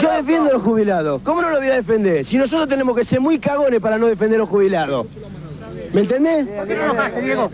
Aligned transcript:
Yo 0.00 0.10
defiendo 0.10 0.48
a 0.50 0.52
los 0.54 0.62
jubilados. 0.62 1.20
¿Cómo 1.22 1.42
no 1.42 1.50
lo 1.50 1.58
voy 1.58 1.68
a 1.68 1.74
defender? 1.74 2.24
Si 2.24 2.38
nosotros 2.38 2.66
tenemos 2.68 2.96
que 2.96 3.04
ser 3.04 3.20
muy 3.20 3.38
cagones 3.38 3.80
para 3.80 3.98
no 3.98 4.06
defender 4.06 4.36
a 4.36 4.40
los 4.40 4.48
jubilados. 4.48 5.06
¿Me 5.92 6.00
entendés? 6.00 6.46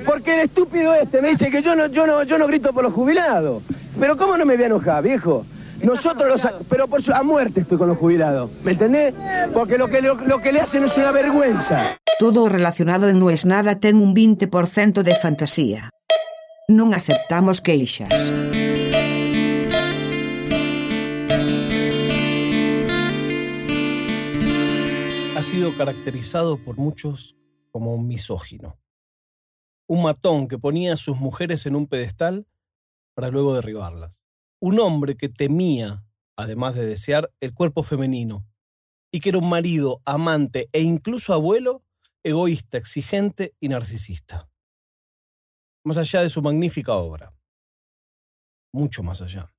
Porque 0.06 0.34
el 0.34 0.40
estúpido 0.42 0.94
este 0.94 1.20
me 1.20 1.30
dice 1.30 1.50
que 1.50 1.62
yo 1.62 1.74
no, 1.74 1.86
yo 1.86 2.06
no, 2.06 2.22
yo 2.22 2.38
no 2.38 2.46
grito 2.46 2.72
por 2.72 2.84
los 2.84 2.92
jubilados. 2.92 3.62
Pero 3.98 4.16
¿cómo 4.16 4.36
no 4.36 4.44
me 4.44 4.54
voy 4.54 4.62
a 4.62 4.66
enojar, 4.66 5.02
viejo? 5.02 5.44
Nosotros 5.82 6.28
los... 6.28 6.52
Pero 6.68 6.86
por 6.86 7.02
su, 7.02 7.12
a 7.12 7.24
muerte 7.24 7.60
estoy 7.60 7.76
con 7.76 7.88
los 7.88 7.98
jubilados. 7.98 8.50
¿Me 8.62 8.72
entendés? 8.72 9.14
Porque 9.52 9.76
lo 9.76 9.88
que, 9.88 10.00
lo, 10.00 10.14
lo 10.14 10.40
que 10.40 10.52
le 10.52 10.60
hacen 10.60 10.84
es 10.84 10.96
una 10.96 11.10
vergüenza. 11.10 11.98
Todo 12.20 12.48
relacionado 12.48 13.08
en 13.08 13.18
Non 13.18 13.34
es 13.34 13.44
nada 13.44 13.80
ten 13.80 13.98
un 13.98 14.14
20% 14.14 15.02
de 15.02 15.14
fantasía. 15.16 15.90
Non 16.70 16.94
aceptamos 16.94 17.58
queixas. 17.58 18.14
Sido 25.52 25.76
caracterizado 25.76 26.56
por 26.56 26.78
muchos 26.78 27.36
como 27.72 27.92
un 27.94 28.06
misógino. 28.06 28.80
Un 29.86 30.02
matón 30.02 30.48
que 30.48 30.56
ponía 30.56 30.94
a 30.94 30.96
sus 30.96 31.18
mujeres 31.18 31.66
en 31.66 31.76
un 31.76 31.88
pedestal 31.88 32.48
para 33.14 33.28
luego 33.28 33.54
derribarlas. 33.54 34.24
Un 34.62 34.80
hombre 34.80 35.14
que 35.14 35.28
temía, 35.28 36.06
además 36.36 36.74
de 36.74 36.86
desear, 36.86 37.30
el 37.40 37.52
cuerpo 37.52 37.82
femenino, 37.82 38.48
y 39.12 39.20
que 39.20 39.28
era 39.28 39.36
un 39.36 39.50
marido, 39.50 40.00
amante 40.06 40.70
e 40.72 40.80
incluso 40.80 41.34
abuelo 41.34 41.84
egoísta, 42.24 42.78
exigente 42.78 43.54
y 43.60 43.68
narcisista. 43.68 44.48
Más 45.84 45.98
allá 45.98 46.22
de 46.22 46.30
su 46.30 46.40
magnífica 46.40 46.94
obra. 46.94 47.36
Mucho 48.72 49.02
más 49.02 49.20
allá. 49.20 49.54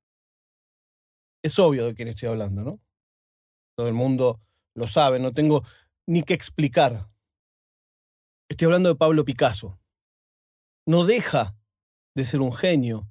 Es 1.43 1.59
obvio 1.59 1.85
de 1.85 1.93
quién 1.93 2.07
estoy 2.07 2.29
hablando, 2.29 2.63
¿no? 2.63 2.81
Todo 3.77 3.87
el 3.87 3.93
mundo 3.93 4.41
lo 4.75 4.87
sabe, 4.87 5.19
no 5.19 5.33
tengo 5.33 5.63
ni 6.07 6.23
que 6.23 6.33
explicar. 6.33 7.09
Estoy 8.49 8.65
hablando 8.65 8.89
de 8.89 8.95
Pablo 8.95 9.23
Picasso. 9.25 9.79
No 10.85 11.05
deja 11.05 11.57
de 12.15 12.25
ser 12.25 12.41
un 12.41 12.53
genio, 12.53 13.09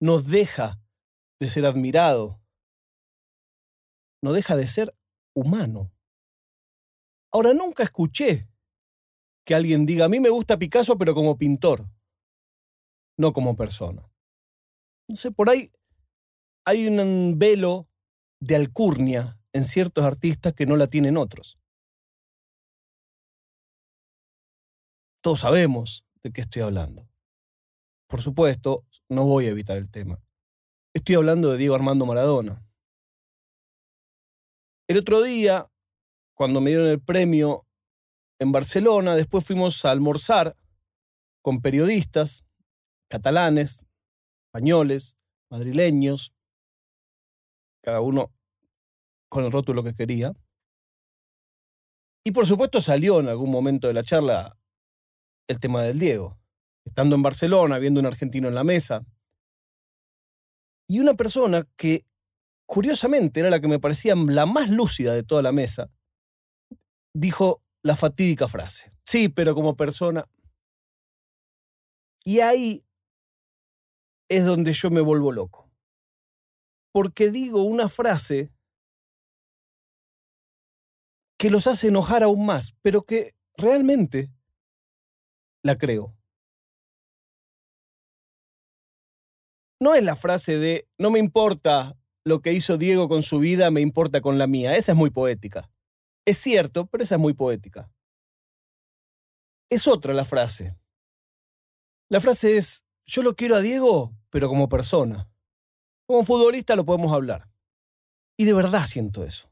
no 0.00 0.20
deja 0.20 0.80
de 1.38 1.48
ser 1.48 1.66
admirado, 1.66 2.40
no 4.22 4.32
deja 4.32 4.56
de 4.56 4.66
ser 4.66 4.94
humano. 5.34 5.92
Ahora, 7.32 7.52
nunca 7.52 7.82
escuché 7.82 8.48
que 9.46 9.54
alguien 9.54 9.86
diga, 9.86 10.06
a 10.06 10.08
mí 10.08 10.18
me 10.20 10.30
gusta 10.30 10.58
Picasso, 10.58 10.96
pero 10.98 11.14
como 11.14 11.38
pintor, 11.38 11.88
no 13.18 13.32
como 13.32 13.54
persona. 13.54 14.10
Sé, 15.14 15.30
por 15.30 15.50
ahí 15.50 15.70
hay 16.64 16.86
un 16.86 17.38
velo 17.38 17.88
de 18.40 18.56
alcurnia 18.56 19.38
en 19.52 19.64
ciertos 19.64 20.04
artistas 20.04 20.54
que 20.54 20.66
no 20.66 20.76
la 20.76 20.86
tienen 20.86 21.16
otros. 21.16 21.59
Todos 25.22 25.40
sabemos 25.40 26.06
de 26.22 26.32
qué 26.32 26.40
estoy 26.40 26.62
hablando. 26.62 27.06
Por 28.08 28.22
supuesto, 28.22 28.86
no 29.08 29.24
voy 29.24 29.46
a 29.46 29.50
evitar 29.50 29.76
el 29.76 29.90
tema. 29.90 30.18
Estoy 30.94 31.16
hablando 31.16 31.50
de 31.50 31.58
Diego 31.58 31.74
Armando 31.74 32.06
Maradona. 32.06 32.64
El 34.88 34.98
otro 34.98 35.22
día, 35.22 35.70
cuando 36.34 36.60
me 36.60 36.70
dieron 36.70 36.88
el 36.88 37.00
premio 37.00 37.66
en 38.40 38.50
Barcelona, 38.50 39.14
después 39.14 39.44
fuimos 39.44 39.84
a 39.84 39.90
almorzar 39.90 40.56
con 41.42 41.60
periodistas 41.60 42.44
catalanes, 43.08 43.84
españoles, 44.46 45.16
madrileños, 45.50 46.32
cada 47.82 48.00
uno 48.00 48.32
con 49.28 49.44
el 49.44 49.52
rótulo 49.52 49.84
que 49.84 49.94
quería. 49.94 50.32
Y 52.24 52.32
por 52.32 52.46
supuesto 52.46 52.80
salió 52.80 53.20
en 53.20 53.28
algún 53.28 53.50
momento 53.50 53.86
de 53.86 53.94
la 53.94 54.02
charla 54.02 54.59
el 55.50 55.58
tema 55.58 55.82
del 55.82 55.98
Diego. 55.98 56.38
Estando 56.84 57.16
en 57.16 57.22
Barcelona, 57.22 57.78
viendo 57.78 58.00
un 58.00 58.06
argentino 58.06 58.48
en 58.48 58.54
la 58.54 58.64
mesa. 58.64 59.04
Y 60.88 61.00
una 61.00 61.14
persona 61.14 61.68
que, 61.76 62.06
curiosamente, 62.66 63.40
era 63.40 63.50
la 63.50 63.60
que 63.60 63.68
me 63.68 63.80
parecía 63.80 64.14
la 64.14 64.46
más 64.46 64.70
lúcida 64.70 65.12
de 65.12 65.22
toda 65.22 65.42
la 65.42 65.52
mesa, 65.52 65.90
dijo 67.14 67.62
la 67.82 67.96
fatídica 67.96 68.48
frase. 68.48 68.92
Sí, 69.04 69.28
pero 69.28 69.54
como 69.54 69.76
persona. 69.76 70.24
Y 72.24 72.40
ahí 72.40 72.84
es 74.28 74.44
donde 74.44 74.72
yo 74.72 74.90
me 74.90 75.00
vuelvo 75.00 75.32
loco. 75.32 75.70
Porque 76.92 77.30
digo 77.30 77.62
una 77.62 77.88
frase 77.88 78.52
que 81.38 81.50
los 81.50 81.66
hace 81.66 81.88
enojar 81.88 82.22
aún 82.22 82.44
más, 82.46 82.74
pero 82.82 83.02
que 83.02 83.32
realmente 83.56 84.30
la 85.62 85.76
creo. 85.76 86.16
No 89.80 89.94
es 89.94 90.04
la 90.04 90.16
frase 90.16 90.58
de 90.58 90.88
no 90.98 91.10
me 91.10 91.18
importa 91.18 91.96
lo 92.24 92.42
que 92.42 92.52
hizo 92.52 92.76
Diego 92.76 93.08
con 93.08 93.22
su 93.22 93.38
vida, 93.38 93.70
me 93.70 93.80
importa 93.80 94.20
con 94.20 94.38
la 94.38 94.46
mía. 94.46 94.76
Esa 94.76 94.92
es 94.92 94.98
muy 94.98 95.10
poética. 95.10 95.70
Es 96.26 96.38
cierto, 96.38 96.86
pero 96.86 97.02
esa 97.02 97.14
es 97.14 97.20
muy 97.20 97.34
poética. 97.34 97.90
Es 99.70 99.86
otra 99.86 100.12
la 100.12 100.24
frase. 100.24 100.76
La 102.10 102.20
frase 102.20 102.56
es, 102.56 102.84
yo 103.06 103.22
lo 103.22 103.36
quiero 103.36 103.56
a 103.56 103.60
Diego, 103.60 104.12
pero 104.28 104.48
como 104.48 104.68
persona. 104.68 105.30
Como 106.06 106.24
futbolista 106.24 106.76
lo 106.76 106.84
podemos 106.84 107.12
hablar. 107.12 107.48
Y 108.36 108.44
de 108.44 108.52
verdad 108.52 108.86
siento 108.86 109.24
eso. 109.24 109.49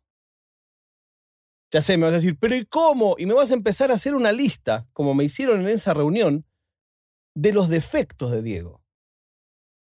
Ya 1.70 1.82
sé, 1.82 1.98
me 1.98 2.04
vas 2.04 2.12
a 2.12 2.16
decir, 2.16 2.38
pero 2.38 2.56
¿y 2.56 2.64
cómo? 2.64 3.16
Y 3.18 3.26
me 3.26 3.34
vas 3.34 3.50
a 3.50 3.54
empezar 3.54 3.90
a 3.90 3.94
hacer 3.94 4.14
una 4.14 4.32
lista, 4.32 4.86
como 4.92 5.14
me 5.14 5.24
hicieron 5.24 5.60
en 5.60 5.68
esa 5.68 5.92
reunión, 5.92 6.46
de 7.34 7.52
los 7.52 7.68
defectos 7.68 8.30
de 8.30 8.42
Diego. 8.42 8.82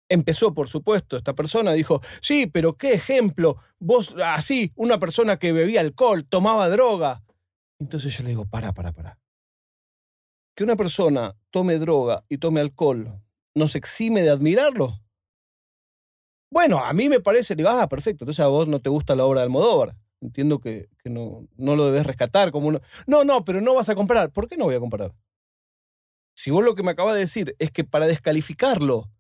Empezó, 0.09 0.55
por 0.55 0.69
supuesto, 0.69 1.17
esta 1.17 1.35
persona 1.35 1.73
dijo, 1.73 2.01
sí, 2.21 2.47
pero 2.47 2.77
qué 2.77 2.93
ejemplo, 2.93 3.57
vos 3.81 4.15
así, 4.25 4.73
una 4.77 4.99
persona 4.99 5.39
que 5.39 5.53
bebía 5.53 5.81
alcohol, 5.81 6.25
tomaba 6.29 6.69
droga. 6.69 7.25
Entonces 7.81 8.17
yo 8.17 8.23
le 8.23 8.31
digo, 8.31 8.47
para, 8.47 8.73
para, 8.73 8.93
para. 8.93 9.19
Que 10.55 10.63
una 10.63 10.77
persona 10.77 11.35
tome 11.51 11.79
droga 11.79 12.25
y 12.29 12.39
tome 12.39 12.61
alcohol, 12.61 13.21
¿nos 13.55 13.75
exime 13.75 14.23
de 14.23 14.31
admirarlo? 14.31 15.01
Bueno, 16.53 16.79
a 16.79 16.93
mí 16.93 17.09
me 17.09 17.19
parece, 17.19 17.57
digo, 17.57 17.71
ah, 17.71 17.89
perfecto, 17.89 18.25
entonces 18.25 18.45
a 18.45 18.47
vos 18.47 18.69
no 18.69 18.81
te 18.81 18.91
gusta 18.91 19.17
la 19.17 19.25
obra 19.25 19.41
de 19.41 19.47
Almodóvar 19.47 19.97
entiendo 20.25 20.59
que, 20.59 20.89
no, 21.05 21.47
no, 21.57 21.77
lo 21.77 21.87
debes 21.87 22.07
rescatar 22.07 22.51
como 22.51 22.69
uno. 22.69 22.81
No, 23.07 23.25
no, 23.25 23.45
pero 23.45 23.61
no 23.61 23.75
vas 23.75 23.89
a 23.89 23.95
comprar. 23.95 24.33
¿Por 24.33 24.49
qué 24.49 24.57
no 24.57 24.65
voy 24.65 24.75
a 24.75 24.81
comprar? 24.81 25.15
Si 26.35 26.51
vos 26.51 26.65
lo 26.65 26.75
que 26.75 26.83
me 26.83 26.91
acabas 26.91 27.15
de 27.15 27.21
decir 27.21 27.55
es 27.59 27.71
que 27.71 27.85
para 27.85 28.07
descalificarlo 28.07 29.11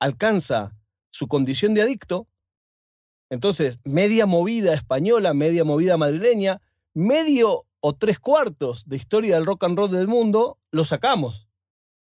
alcanza 0.00 0.76
su 1.10 1.28
condición 1.28 1.74
de 1.74 1.82
adicto, 1.82 2.28
entonces 3.30 3.80
media 3.84 4.26
movida 4.26 4.74
española, 4.74 5.34
media 5.34 5.64
movida 5.64 5.96
madrileña, 5.96 6.60
medio 6.94 7.66
o 7.80 7.94
tres 7.94 8.18
cuartos 8.18 8.88
de 8.88 8.96
historia 8.96 9.34
del 9.34 9.46
rock 9.46 9.64
and 9.64 9.76
roll 9.76 9.90
del 9.90 10.08
mundo, 10.08 10.58
lo 10.70 10.84
sacamos. 10.84 11.48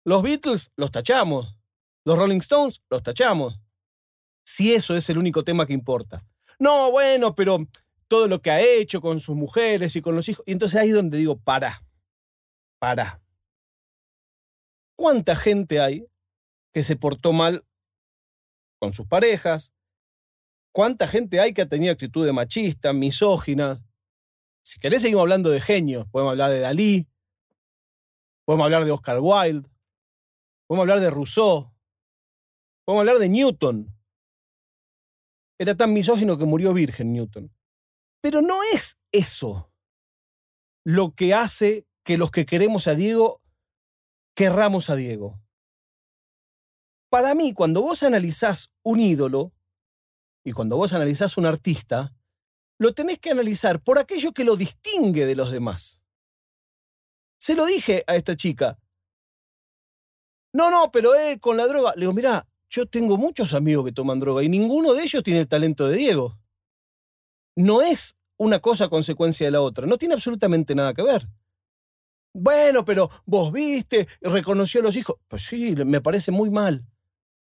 Los 0.03 0.21
Beatles 0.21 0.71
los 0.75 0.91
tachamos. 0.91 1.57
Los 2.03 2.17
Rolling 2.17 2.37
Stones 2.37 2.81
los 2.89 3.01
tachamos. 3.01 3.59
Si 4.45 4.73
eso 4.73 4.95
es 4.95 5.09
el 5.09 5.17
único 5.17 5.43
tema 5.43 5.65
que 5.65 5.73
importa. 5.73 6.23
No, 6.59 6.91
bueno, 6.91 7.35
pero 7.35 7.65
todo 8.07 8.27
lo 8.27 8.41
que 8.41 8.51
ha 8.51 8.61
hecho 8.61 9.01
con 9.01 9.19
sus 9.19 9.35
mujeres 9.35 9.95
y 9.95 10.01
con 10.01 10.15
los 10.15 10.29
hijos. 10.29 10.43
Y 10.45 10.51
entonces 10.51 10.79
ahí 10.79 10.89
es 10.89 10.95
donde 10.95 11.17
digo, 11.17 11.37
para, 11.37 11.83
para. 12.79 13.21
¿Cuánta 14.97 15.35
gente 15.35 15.79
hay 15.79 16.07
que 16.73 16.83
se 16.83 16.95
portó 16.95 17.33
mal 17.33 17.65
con 18.79 18.93
sus 18.93 19.07
parejas? 19.07 19.73
¿Cuánta 20.71 21.07
gente 21.07 21.39
hay 21.39 21.53
que 21.53 21.61
ha 21.61 21.69
tenido 21.69 21.93
actitud 21.93 22.25
de 22.25 22.33
machista, 22.33 22.93
misógina? 22.93 23.83
Si 24.61 24.79
querés 24.79 25.01
seguimos 25.01 25.21
hablando 25.21 25.49
de 25.49 25.61
genios, 25.61 26.07
podemos 26.09 26.31
hablar 26.31 26.51
de 26.51 26.59
Dalí, 26.59 27.07
podemos 28.45 28.65
hablar 28.65 28.85
de 28.85 28.91
Oscar 28.91 29.19
Wilde, 29.21 29.69
podemos 30.67 30.83
hablar 30.83 30.99
de 30.99 31.09
Rousseau, 31.11 31.71
podemos 32.83 33.01
hablar 33.01 33.19
de 33.19 33.29
Newton. 33.29 33.95
Era 35.57 35.75
tan 35.75 35.93
misógino 35.93 36.37
que 36.37 36.45
murió 36.45 36.73
virgen 36.73 37.13
Newton. 37.13 37.55
Pero 38.25 38.41
no 38.41 38.57
es 38.73 38.99
eso 39.11 39.71
lo 40.83 41.13
que 41.13 41.35
hace 41.35 41.85
que 42.03 42.17
los 42.17 42.31
que 42.31 42.47
queremos 42.47 42.87
a 42.87 42.95
Diego 42.95 43.39
querramos 44.35 44.89
a 44.89 44.95
Diego. 44.95 45.39
Para 47.11 47.35
mí, 47.35 47.53
cuando 47.53 47.83
vos 47.83 48.01
analizás 48.01 48.73
un 48.81 48.99
ídolo 48.99 49.53
y 50.43 50.53
cuando 50.53 50.75
vos 50.75 50.93
analizás 50.93 51.37
un 51.37 51.45
artista, 51.45 52.15
lo 52.79 52.95
tenés 52.95 53.19
que 53.19 53.29
analizar 53.29 53.83
por 53.83 53.99
aquello 53.99 54.31
que 54.31 54.43
lo 54.43 54.55
distingue 54.55 55.27
de 55.27 55.35
los 55.35 55.51
demás. 55.51 55.99
Se 57.39 57.53
lo 57.53 57.67
dije 57.67 58.03
a 58.07 58.15
esta 58.15 58.35
chica. 58.35 58.79
No, 60.51 60.71
no, 60.71 60.89
pero 60.89 61.13
él 61.13 61.39
con 61.39 61.57
la 61.57 61.67
droga. 61.67 61.93
Le 61.93 62.01
digo, 62.01 62.13
mira, 62.13 62.47
yo 62.71 62.87
tengo 62.87 63.17
muchos 63.17 63.53
amigos 63.53 63.85
que 63.85 63.91
toman 63.91 64.19
droga 64.19 64.41
y 64.41 64.49
ninguno 64.49 64.95
de 64.95 65.03
ellos 65.03 65.21
tiene 65.21 65.41
el 65.41 65.47
talento 65.47 65.87
de 65.87 65.97
Diego. 65.97 66.39
No 67.55 67.81
es 67.81 68.17
una 68.37 68.59
cosa 68.59 68.89
consecuencia 68.89 69.47
de 69.47 69.51
la 69.51 69.61
otra, 69.61 69.87
no 69.87 69.97
tiene 69.97 70.13
absolutamente 70.13 70.75
nada 70.75 70.93
que 70.93 71.03
ver. 71.03 71.27
Bueno, 72.33 72.83
pero 72.83 73.09
vos 73.25 73.51
viste, 73.53 74.07
reconoció 74.19 74.81
a 74.81 74.83
los 74.83 74.97
hijos. 74.97 75.15
Pues 75.29 75.45
sí, 75.45 75.73
me 75.73 76.01
parece 76.01 76.31
muy 76.31 76.49
mal. 76.49 76.85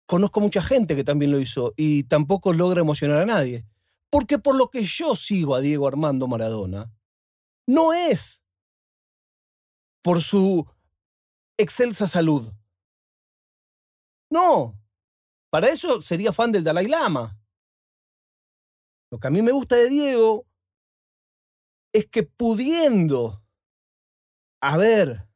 Conozco 0.07 0.39
mucha 0.42 0.63
gente 0.63 0.95
que 0.95 1.03
también 1.03 1.31
lo 1.31 1.39
hizo 1.39 1.74
y 1.77 2.03
tampoco 2.06 2.51
logra 2.51 2.81
emocionar 2.81 3.21
a 3.21 3.25
nadie. 3.27 3.63
Porque 4.09 4.39
por 4.39 4.56
lo 4.56 4.69
que 4.69 4.83
yo 4.83 5.15
sigo 5.15 5.53
a 5.53 5.62
Diego 5.62 5.88
Armando 5.88 6.27
Maradona, 6.27 6.92
no 7.68 7.94
es 7.94 8.42
por 10.01 10.21
su 10.21 10.68
excelsa 11.57 12.07
salud. 12.07 12.51
No, 14.31 14.81
para 15.51 15.69
eso 15.69 16.01
sería 16.01 16.33
fan 16.33 16.51
del 16.51 16.63
Dalai 16.63 16.88
Lama. 16.88 17.38
Lo 19.12 19.19
que 19.19 19.28
a 19.28 19.31
mí 19.31 19.42
me 19.42 19.52
gusta 19.52 19.75
de 19.75 19.90
Diego 19.90 20.48
es 21.94 22.08
que 22.08 22.24
pudiendo 22.24 23.44
haber 24.62 25.28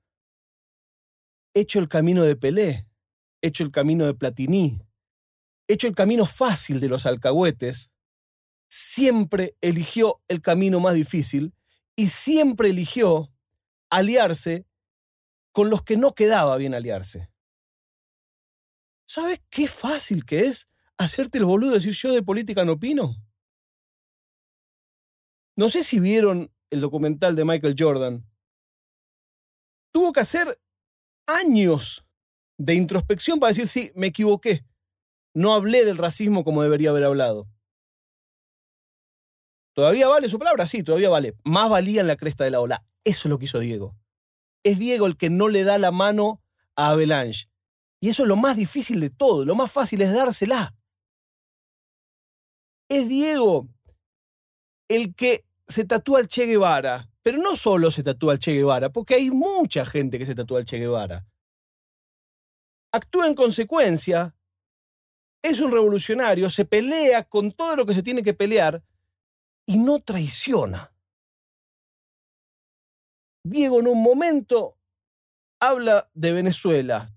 hecho 1.53 1.79
el 1.79 1.89
camino 1.89 2.23
de 2.23 2.37
Pelé, 2.37 2.87
hecho 3.41 3.63
el 3.63 3.71
camino 3.71 4.05
de 4.05 4.13
Platini, 4.13 4.81
hecho 5.67 5.87
el 5.87 5.95
camino 5.95 6.25
fácil 6.25 6.79
de 6.79 6.87
los 6.87 7.05
alcahuetes, 7.05 7.91
siempre 8.69 9.57
eligió 9.59 10.21
el 10.29 10.41
camino 10.41 10.79
más 10.79 10.95
difícil 10.95 11.53
y 11.97 12.07
siempre 12.07 12.69
eligió 12.69 13.33
aliarse 13.89 14.65
con 15.51 15.69
los 15.69 15.83
que 15.83 15.97
no 15.97 16.13
quedaba 16.13 16.55
bien 16.55 16.73
aliarse. 16.73 17.29
¿Sabes 19.07 19.41
qué 19.49 19.67
fácil 19.67 20.25
que 20.25 20.41
es 20.41 20.65
hacerte 20.97 21.39
el 21.39 21.45
boludo 21.45 21.71
y 21.71 21.75
decir 21.75 21.93
yo 21.93 22.13
de 22.13 22.23
política 22.23 22.63
no 22.63 22.73
opino? 22.73 23.24
No 25.55 25.69
sé 25.69 25.83
si 25.83 25.99
vieron 25.99 26.51
el 26.69 26.81
documental 26.81 27.35
de 27.35 27.45
Michael 27.45 27.75
Jordan. 27.77 28.29
Tuvo 29.91 30.11
que 30.11 30.19
hacer 30.19 30.59
años 31.27 32.05
de 32.57 32.73
introspección 32.75 33.39
para 33.39 33.49
decir, 33.49 33.67
sí, 33.67 33.91
me 33.95 34.07
equivoqué. 34.07 34.65
No 35.33 35.53
hablé 35.53 35.85
del 35.85 35.97
racismo 35.97 36.43
como 36.43 36.63
debería 36.63 36.89
haber 36.89 37.05
hablado. 37.05 37.47
¿Todavía 39.73 40.07
vale 40.07 40.29
su 40.29 40.39
palabra? 40.39 40.65
Sí, 40.67 40.83
todavía 40.83 41.09
vale. 41.09 41.35
Más 41.43 41.69
valía 41.69 42.01
en 42.01 42.07
la 42.07 42.15
cresta 42.15 42.43
de 42.45 42.51
la 42.51 42.61
ola. 42.61 42.85
Eso 43.03 43.27
es 43.27 43.29
lo 43.29 43.39
que 43.39 43.45
hizo 43.45 43.59
Diego. 43.59 43.95
Es 44.63 44.79
Diego 44.79 45.05
el 45.05 45.17
que 45.17 45.29
no 45.29 45.49
le 45.49 45.63
da 45.63 45.77
la 45.77 45.91
mano 45.91 46.41
a 46.75 46.89
Avalanche. 46.89 47.49
Y 47.99 48.09
eso 48.09 48.23
es 48.23 48.29
lo 48.29 48.35
más 48.35 48.55
difícil 48.55 48.99
de 48.99 49.09
todo. 49.09 49.45
Lo 49.45 49.55
más 49.55 49.71
fácil 49.71 50.01
es 50.01 50.13
dársela. 50.13 50.75
Es 52.89 53.07
Diego 53.09 53.67
el 54.87 55.15
que 55.15 55.45
se 55.67 55.85
tatúa 55.85 56.19
al 56.19 56.27
Che 56.27 56.45
Guevara. 56.45 57.09
Pero 57.21 57.37
no 57.39 57.55
solo 57.55 57.89
se 57.89 58.03
tatúa 58.03 58.33
al 58.33 58.39
Che 58.39 58.53
Guevara, 58.53 58.89
porque 58.89 59.15
hay 59.15 59.31
mucha 59.31 59.85
gente 59.85 60.19
que 60.19 60.25
se 60.25 60.35
tatúa 60.35 60.59
al 60.59 60.65
Che 60.65 60.77
Guevara. 60.77 61.25
Actúa 62.91 63.27
en 63.27 63.35
consecuencia, 63.35 64.35
es 65.43 65.59
un 65.59 65.71
revolucionario, 65.71 66.49
se 66.49 66.65
pelea 66.65 67.23
con 67.23 67.51
todo 67.51 67.75
lo 67.75 67.85
que 67.85 67.93
se 67.93 68.03
tiene 68.03 68.23
que 68.23 68.33
pelear 68.33 68.83
y 69.65 69.77
no 69.77 69.99
traiciona. 69.99 70.93
Diego 73.43 73.79
en 73.79 73.87
un 73.87 74.01
momento 74.01 74.77
habla 75.59 76.09
de 76.13 76.31
Venezuela, 76.31 77.07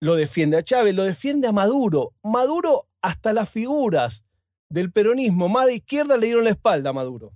lo 0.00 0.16
defiende 0.16 0.56
a 0.56 0.62
Chávez, 0.62 0.94
lo 0.94 1.04
defiende 1.04 1.48
a 1.48 1.52
Maduro. 1.52 2.14
Maduro 2.22 2.88
hasta 3.00 3.32
las 3.32 3.48
figuras 3.48 4.24
del 4.72 4.90
peronismo 4.90 5.48
más 5.48 5.66
de 5.66 5.74
izquierda 5.74 6.16
le 6.16 6.26
dieron 6.26 6.44
la 6.44 6.50
espalda 6.50 6.90
a 6.90 6.92
Maduro. 6.92 7.32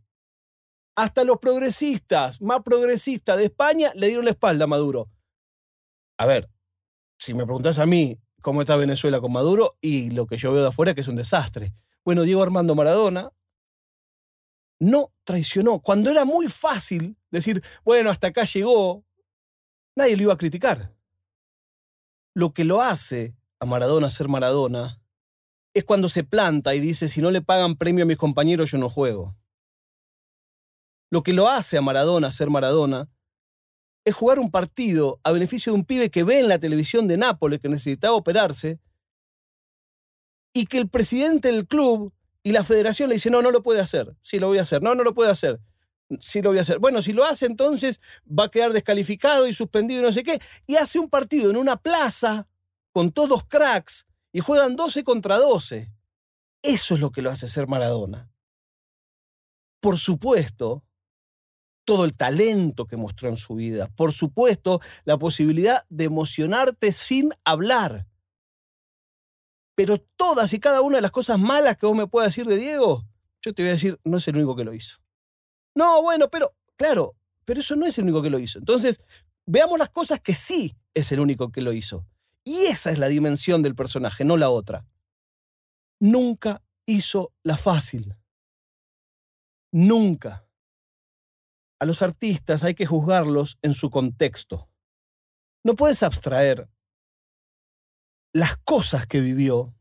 Hasta 0.97 1.25
los 1.25 1.39
progresistas 1.39 2.41
más 2.41 2.63
progresistas 2.63 3.37
de 3.37 3.45
España 3.45 3.93
le 3.95 4.07
dieron 4.07 4.25
la 4.25 4.31
espalda 4.31 4.65
a 4.65 4.69
Maduro. 4.69 5.11
A 6.19 6.25
ver, 6.25 6.49
si 7.19 7.35
me 7.35 7.45
preguntas 7.45 7.79
a 7.79 7.87
mí 7.87 8.19
cómo 8.41 8.63
está 8.63 8.77
Venezuela 8.77 9.21
con 9.21 9.33
Maduro 9.33 9.77
y 9.81 10.11
lo 10.11 10.27
que 10.27 10.39
yo 10.39 10.53
veo 10.53 10.63
de 10.63 10.69
afuera 10.69 10.95
que 10.95 11.03
es 11.03 11.09
un 11.09 11.17
desastre. 11.17 11.75
Bueno, 12.05 12.23
Diego 12.23 12.43
Armando 12.43 12.75
Maradona 12.75 13.31
no 14.79 15.13
traicionó. 15.25 15.81
Cuando 15.81 16.11
era 16.11 16.25
muy 16.25 16.49
fácil 16.49 17.19
decir, 17.31 17.63
bueno, 17.85 18.11
hasta 18.11 18.29
acá 18.29 18.45
llegó, 18.45 19.05
nadie 19.95 20.17
lo 20.17 20.23
iba 20.23 20.33
a 20.33 20.39
criticar. 20.39 20.95
Lo 22.35 22.55
que 22.55 22.65
lo 22.65 22.81
hace 22.81 23.37
a 23.61 23.67
Maradona 23.67 24.09
ser 24.09 24.29
Maradona 24.29 25.03
es 25.77 25.85
cuando 25.85 26.09
se 26.09 26.25
planta 26.25 26.75
y 26.75 26.81
dice, 26.81 27.07
si 27.07 27.21
no 27.21 27.31
le 27.31 27.43
pagan 27.43 27.77
premio 27.77 28.05
a 28.05 28.07
mis 28.07 28.17
compañeros, 28.17 28.71
yo 28.71 28.79
no 28.79 28.89
juego. 28.89 29.37
Lo 31.11 31.23
que 31.23 31.35
lo 31.35 31.51
hace 31.51 31.77
a 31.77 31.83
Maradona 31.83 32.33
ser 32.33 32.49
Maradona 32.49 33.11
es 34.03 34.15
jugar 34.15 34.39
un 34.39 34.51
partido 34.51 35.21
a 35.23 35.33
beneficio 35.33 35.73
de 35.73 35.79
un 35.79 35.85
pibe 35.85 36.11
que 36.11 36.25
ve 36.25 36.41
en 36.41 36.49
la 36.49 36.59
televisión 36.59 37.07
de 37.07 37.19
Nápoles 37.19 37.61
que 37.61 37.69
necesitaba 37.69 38.15
operarse 38.15 38.81
y 40.55 40.65
que 40.65 40.79
el 40.79 40.89
presidente 40.89 41.53
del 41.53 41.67
club 41.67 42.15
y 42.43 42.53
la 42.53 42.65
federación 42.65 43.11
le 43.11 43.17
dice, 43.17 43.29
no, 43.29 43.43
no 43.43 43.51
lo 43.51 43.63
puede 43.63 43.81
hacer. 43.81 44.17
Sí, 44.23 44.39
lo 44.39 44.49
voy 44.49 44.57
a 44.57 44.63
hacer. 44.63 44.81
No, 44.81 44.95
no 44.95 45.05
lo 45.05 45.13
puede 45.13 45.31
hacer. 45.31 45.61
Sí, 46.21 46.41
lo 46.41 46.49
voy 46.51 46.59
a 46.59 46.63
hacer. 46.63 46.79
Bueno, 46.79 47.03
si 47.03 47.13
lo 47.13 47.27
hace, 47.27 47.45
entonces 47.45 48.01
va 48.27 48.45
a 48.45 48.51
quedar 48.51 48.73
descalificado 48.73 49.47
y 49.47 49.53
suspendido 49.53 50.01
y 50.01 50.05
no 50.05 50.13
sé 50.13 50.23
qué. 50.23 50.41
Y 50.67 50.77
hace 50.77 50.99
un 50.99 51.11
partido 51.11 51.51
en 51.51 51.59
una 51.59 51.77
plaza 51.77 52.49
con 52.93 53.13
todos 53.13 53.45
cracks 53.45 54.06
y 54.37 54.41
juegan 54.41 54.77
12 54.77 55.03
contra 55.03 55.39
12. 55.39 55.91
Eso 56.61 56.95
es 56.95 57.01
lo 57.01 57.11
que 57.11 57.23
lo 57.23 57.31
hace 57.31 57.49
ser 57.49 57.69
Maradona. 57.69 58.31
Por 59.81 59.97
supuesto, 59.97 60.85
todo 61.87 62.05
el 62.05 62.15
talento 62.19 62.87
que 62.87 62.99
mostró 62.99 63.31
en 63.31 63.39
su 63.39 63.55
vida. 63.55 63.89
Por 63.97 64.13
supuesto, 64.13 64.83
la 65.07 65.17
posibilidad 65.17 65.87
de 65.89 66.05
emocionarte 66.05 66.93
sin 66.93 67.33
hablar. 67.47 68.09
Pero 69.75 70.03
todas 70.17 70.53
y 70.53 70.61
cada 70.61 70.83
una 70.83 70.97
de 70.99 71.03
las 71.03 71.13
cosas 71.13 71.39
malas 71.39 71.79
que 71.79 71.87
vos 71.87 71.97
me 71.97 72.07
puedas 72.07 72.29
decir 72.29 72.45
de 72.45 72.59
Diego, 72.59 73.07
yo 73.41 73.55
te 73.55 73.63
voy 73.63 73.71
a 73.71 73.73
decir, 73.73 73.99
no 74.05 74.19
es 74.19 74.29
el 74.29 74.37
único 74.37 74.55
que 74.55 74.65
lo 74.65 74.75
hizo. 74.75 74.99
No, 75.75 76.03
bueno, 76.03 76.29
pero, 76.29 76.55
claro, 76.77 77.17
pero 77.47 77.61
eso 77.61 77.75
no 77.75 77.87
es 77.87 77.97
el 77.97 78.05
único 78.05 78.21
que 78.21 78.29
lo 78.29 78.39
hizo. 78.39 78.59
Entonces, 78.59 79.01
veamos 79.47 79.79
las 79.79 79.89
cosas 79.89 80.21
que 80.21 80.35
sí 80.35 80.77
es 80.93 81.11
el 81.11 81.21
único 81.21 81.51
que 81.51 81.63
lo 81.63 81.73
hizo. 81.73 82.07
Y 82.47 82.67
esa 82.67 82.93
es 82.93 82.99
la 83.01 83.09
dimensión 83.09 83.61
del 83.63 83.75
personaje, 83.75 84.25
no 84.25 84.37
la 84.37 84.51
otra. 84.51 84.87
Nunca 86.01 86.63
hizo 86.87 87.35
la 87.43 87.57
fácil. 87.57 88.17
Nunca. 89.73 90.49
A 91.81 91.87
los 91.87 92.03
artistas 92.03 92.63
hay 92.63 92.77
que 92.77 92.87
juzgarlos 92.87 93.59
en 93.63 93.75
su 93.75 93.91
contexto. 93.91 94.71
No 95.65 95.75
puedes 95.75 96.05
abstraer 96.05 96.71
las 98.33 98.57
cosas 98.59 99.09
que 99.09 99.21
vivió 99.21 99.75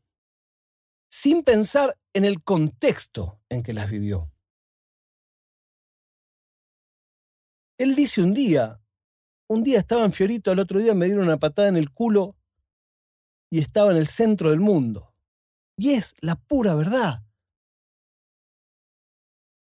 sin 1.12 1.44
pensar 1.44 1.96
en 2.14 2.26
el 2.26 2.44
contexto 2.44 3.40
en 3.48 3.62
que 3.62 3.74
las 3.74 3.92
vivió. 3.92 4.32
Él 7.78 7.96
dice 7.96 8.24
un 8.24 8.34
día, 8.34 8.82
un 9.48 9.64
día 9.64 9.78
estaba 9.78 10.04
en 10.04 10.12
Fiorito, 10.12 10.50
al 10.50 10.60
otro 10.60 10.80
día 10.80 10.96
me 10.96 11.06
dieron 11.06 11.26
una 11.26 11.38
patada 11.38 11.68
en 11.68 11.78
el 11.78 11.92
culo 11.92 12.36
y 13.52 13.60
estaba 13.60 13.92
en 13.92 13.98
el 13.98 14.08
centro 14.08 14.50
del 14.50 14.60
mundo. 14.60 15.16
Y 15.78 15.92
es 15.92 16.16
la 16.22 16.36
pura 16.36 16.76
verdad. 16.76 17.24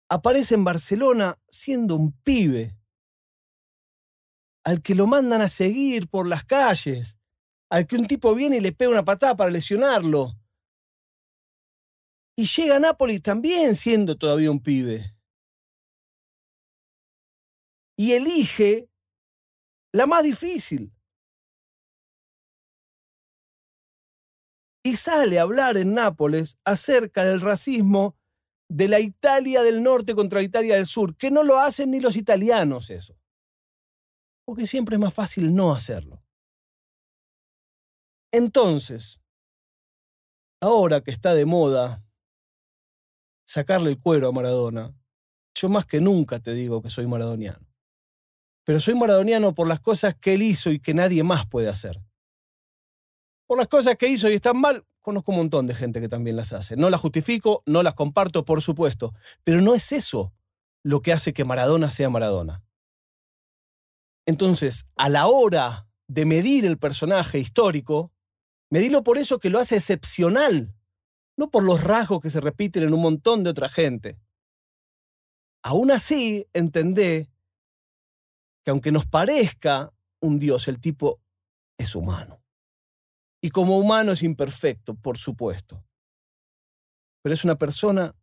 Aparece 0.09 0.55
en 0.55 0.63
Barcelona 0.63 1.39
siendo 1.49 1.95
un 1.95 2.11
pibe, 2.11 2.77
al 4.63 4.81
que 4.81 4.93
lo 4.93 5.07
mandan 5.07 5.41
a 5.41 5.49
seguir 5.49 6.09
por 6.09 6.27
las 6.27 6.43
calles, 6.43 7.17
al 7.69 7.87
que 7.87 7.95
un 7.95 8.05
tipo 8.05 8.35
viene 8.35 8.57
y 8.57 8.59
le 8.59 8.73
pega 8.73 8.91
una 8.91 9.05
patada 9.05 9.35
para 9.35 9.49
lesionarlo. 9.49 10.37
Y 12.37 12.45
llega 12.45 12.75
a 12.75 12.79
Nápoles 12.79 13.21
también 13.21 13.75
siendo 13.75 14.17
todavía 14.17 14.51
un 14.51 14.61
pibe. 14.61 15.15
Y 17.97 18.13
elige 18.13 18.89
la 19.93 20.07
más 20.07 20.23
difícil. 20.23 20.93
Y 24.83 24.95
sale 24.95 25.37
a 25.37 25.43
hablar 25.43 25.77
en 25.77 25.93
Nápoles 25.93 26.57
acerca 26.65 27.23
del 27.23 27.41
racismo 27.41 28.15
de 28.67 28.87
la 28.87 28.99
Italia 28.99 29.63
del 29.63 29.83
norte 29.83 30.15
contra 30.15 30.39
la 30.39 30.45
Italia 30.45 30.75
del 30.75 30.85
sur, 30.85 31.15
que 31.17 31.29
no 31.29 31.43
lo 31.43 31.59
hacen 31.59 31.91
ni 31.91 31.99
los 31.99 32.15
italianos 32.15 32.89
eso. 32.89 33.19
Porque 34.45 34.65
siempre 34.65 34.95
es 34.95 35.01
más 35.01 35.13
fácil 35.13 35.53
no 35.53 35.73
hacerlo. 35.73 36.23
Entonces, 38.31 39.21
ahora 40.61 41.01
que 41.01 41.11
está 41.11 41.33
de 41.33 41.45
moda 41.45 42.03
sacarle 43.45 43.89
el 43.89 43.99
cuero 43.99 44.29
a 44.29 44.31
Maradona, 44.31 44.95
yo 45.53 45.67
más 45.67 45.85
que 45.85 45.99
nunca 45.99 46.39
te 46.39 46.53
digo 46.53 46.81
que 46.81 46.89
soy 46.89 47.07
maradoniano. 47.07 47.67
Pero 48.63 48.79
soy 48.79 48.95
maradoniano 48.95 49.53
por 49.53 49.67
las 49.67 49.81
cosas 49.81 50.15
que 50.15 50.35
él 50.35 50.43
hizo 50.43 50.71
y 50.71 50.79
que 50.79 50.93
nadie 50.93 51.23
más 51.23 51.45
puede 51.45 51.67
hacer. 51.67 51.99
Por 53.51 53.57
las 53.57 53.67
cosas 53.67 53.97
que 53.97 54.07
hizo 54.07 54.29
y 54.29 54.35
están 54.35 54.55
mal, 54.55 54.85
conozco 55.01 55.33
un 55.33 55.39
montón 55.39 55.67
de 55.67 55.75
gente 55.75 55.99
que 55.99 56.07
también 56.07 56.37
las 56.37 56.53
hace. 56.53 56.77
No 56.77 56.89
las 56.89 57.01
justifico, 57.01 57.63
no 57.65 57.83
las 57.83 57.95
comparto, 57.95 58.45
por 58.45 58.61
supuesto, 58.61 59.13
pero 59.43 59.59
no 59.59 59.75
es 59.75 59.91
eso 59.91 60.33
lo 60.83 61.01
que 61.01 61.11
hace 61.11 61.33
que 61.33 61.43
Maradona 61.43 61.89
sea 61.89 62.09
Maradona. 62.09 62.63
Entonces, 64.25 64.87
a 64.95 65.09
la 65.09 65.27
hora 65.27 65.85
de 66.07 66.23
medir 66.23 66.63
el 66.63 66.77
personaje 66.77 67.39
histórico, 67.39 68.13
medirlo 68.69 69.03
por 69.03 69.17
eso 69.17 69.37
que 69.37 69.49
lo 69.49 69.59
hace 69.59 69.75
excepcional, 69.75 70.73
no 71.35 71.49
por 71.49 71.63
los 71.63 71.83
rasgos 71.83 72.21
que 72.21 72.29
se 72.29 72.39
repiten 72.39 72.83
en 72.83 72.93
un 72.93 73.01
montón 73.01 73.43
de 73.43 73.49
otra 73.49 73.67
gente. 73.67 74.17
Aún 75.61 75.91
así, 75.91 76.47
entendé 76.53 77.29
que 78.63 78.71
aunque 78.71 78.93
nos 78.93 79.07
parezca 79.07 79.91
un 80.21 80.39
Dios, 80.39 80.69
el 80.69 80.79
tipo 80.79 81.19
es 81.77 81.97
humano. 81.97 82.40
Y 83.41 83.49
como 83.49 83.77
humano 83.77 84.11
es 84.11 84.23
imperfecto, 84.23 84.95
por 84.95 85.17
supuesto. 85.17 85.83
Pero 87.23 87.33
es 87.33 87.43
una 87.43 87.57
persona 87.57 88.15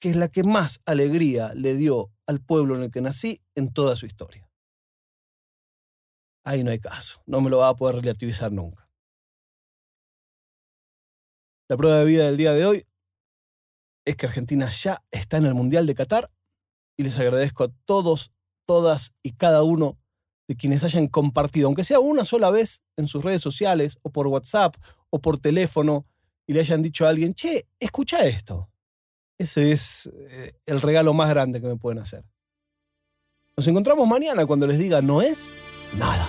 que 0.00 0.10
es 0.10 0.16
la 0.16 0.28
que 0.28 0.42
más 0.42 0.80
alegría 0.84 1.54
le 1.54 1.76
dio 1.76 2.12
al 2.26 2.40
pueblo 2.40 2.74
en 2.74 2.82
el 2.82 2.90
que 2.90 3.00
nací 3.00 3.40
en 3.54 3.72
toda 3.72 3.94
su 3.94 4.06
historia. 4.06 4.50
Ahí 6.44 6.64
no 6.64 6.72
hay 6.72 6.80
caso, 6.80 7.22
no 7.26 7.40
me 7.40 7.50
lo 7.50 7.58
va 7.58 7.68
a 7.68 7.76
poder 7.76 7.96
relativizar 7.96 8.50
nunca. 8.50 8.90
La 11.68 11.76
prueba 11.76 11.98
de 11.98 12.04
vida 12.04 12.24
del 12.24 12.36
día 12.36 12.52
de 12.52 12.66
hoy 12.66 12.84
es 14.04 14.16
que 14.16 14.26
Argentina 14.26 14.68
ya 14.68 15.04
está 15.12 15.36
en 15.36 15.46
el 15.46 15.54
Mundial 15.54 15.86
de 15.86 15.94
Qatar 15.94 16.32
y 16.98 17.04
les 17.04 17.16
agradezco 17.18 17.64
a 17.64 17.72
todos, 17.84 18.32
todas 18.66 19.14
y 19.22 19.34
cada 19.34 19.62
uno 19.62 20.01
de 20.48 20.56
quienes 20.56 20.84
hayan 20.84 21.08
compartido, 21.08 21.66
aunque 21.66 21.84
sea 21.84 22.00
una 22.00 22.24
sola 22.24 22.50
vez 22.50 22.82
en 22.96 23.06
sus 23.06 23.24
redes 23.24 23.42
sociales 23.42 23.98
o 24.02 24.10
por 24.10 24.26
WhatsApp 24.26 24.76
o 25.10 25.20
por 25.20 25.38
teléfono, 25.38 26.06
y 26.46 26.52
le 26.52 26.60
hayan 26.60 26.82
dicho 26.82 27.06
a 27.06 27.10
alguien, 27.10 27.34
che, 27.34 27.66
escucha 27.78 28.26
esto. 28.26 28.68
Ese 29.38 29.72
es 29.72 30.10
eh, 30.28 30.54
el 30.66 30.80
regalo 30.80 31.14
más 31.14 31.30
grande 31.30 31.60
que 31.60 31.66
me 31.66 31.76
pueden 31.76 32.00
hacer. 32.00 32.24
Nos 33.56 33.66
encontramos 33.66 34.08
mañana 34.08 34.46
cuando 34.46 34.66
les 34.66 34.78
diga 34.78 35.02
no 35.02 35.20
es 35.20 35.54
nada. 35.98 36.26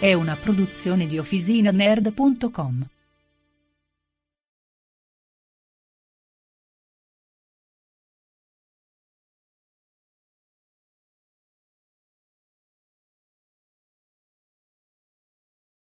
È 0.00 0.14
una 0.14 0.34
produzione 0.34 1.06
di 1.06 1.18
OfficinaNerd.com. 1.18 2.88